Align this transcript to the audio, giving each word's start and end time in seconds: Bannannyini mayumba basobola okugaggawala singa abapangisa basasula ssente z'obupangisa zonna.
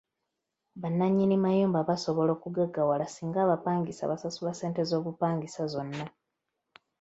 Bannannyini 0.81 1.35
mayumba 1.43 1.79
basobola 1.89 2.31
okugaggawala 2.33 3.05
singa 3.09 3.39
abapangisa 3.41 4.09
basasula 4.11 4.51
ssente 4.55 4.81
z'obupangisa 4.89 5.63
zonna. 5.73 6.05